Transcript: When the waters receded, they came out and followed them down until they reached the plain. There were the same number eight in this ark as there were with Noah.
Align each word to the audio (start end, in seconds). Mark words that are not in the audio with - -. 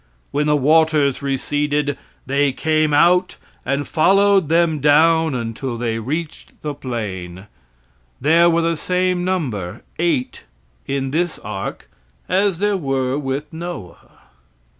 When 0.31 0.47
the 0.47 0.55
waters 0.55 1.21
receded, 1.21 1.95
they 2.25 2.51
came 2.53 2.91
out 2.91 3.37
and 3.63 3.87
followed 3.87 4.49
them 4.49 4.79
down 4.79 5.35
until 5.35 5.77
they 5.77 5.99
reached 5.99 6.59
the 6.63 6.73
plain. 6.73 7.45
There 8.19 8.49
were 8.49 8.63
the 8.63 8.77
same 8.77 9.23
number 9.23 9.83
eight 9.99 10.45
in 10.87 11.11
this 11.11 11.37
ark 11.37 11.87
as 12.27 12.57
there 12.57 12.77
were 12.77 13.15
with 13.19 13.53
Noah. 13.53 14.21